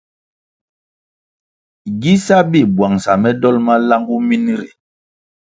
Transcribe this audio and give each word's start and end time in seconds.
Gi 2.01 2.13
sá 2.25 2.37
bi 2.51 2.59
buangsa 2.75 3.11
me 3.21 3.29
dol 3.41 3.57
malangu 3.65 4.15
min 4.27 4.45
ri. 4.59 4.69